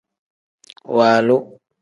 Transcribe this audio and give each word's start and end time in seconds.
Waalu. 0.95 1.37